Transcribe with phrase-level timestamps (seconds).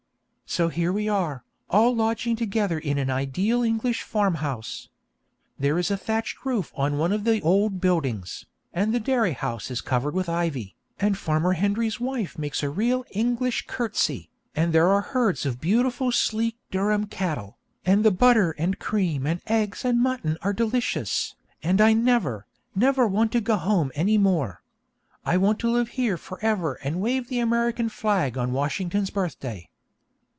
[0.47, 4.89] So here we are, all lodging together in an ideal English farmhouse.
[5.57, 9.71] There is a thatched roof on one of the old buildings, and the dairy house
[9.71, 14.89] is covered with ivy, and Farmer Hendry's wife makes a real English curtsey, and there
[14.89, 20.03] are herds of beautiful sleek Durham cattle, and the butter and cream and eggs and
[20.03, 21.33] mutton are delicious,
[21.63, 22.45] and I never,
[22.75, 24.61] never want to go home any more.
[25.23, 29.69] I want to live here for ever and wave the American flag on Washington's birthday.